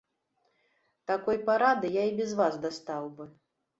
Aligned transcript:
Такой 1.11 1.37
парады 1.49 1.91
я 2.01 2.07
і 2.13 2.17
без 2.21 2.31
вас 2.43 2.59
дастаў 2.65 3.03
бы. 3.19 3.33